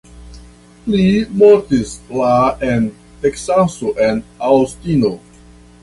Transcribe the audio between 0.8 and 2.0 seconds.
Li mortis